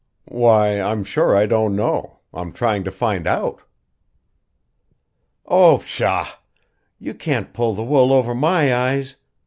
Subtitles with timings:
[0.25, 2.21] "Why, I'm sure I don't know.
[2.33, 3.61] I'm trying to find out."
[5.45, 6.27] "Oh, pshaw!
[6.97, 9.15] You can't pull the wool over my eyes!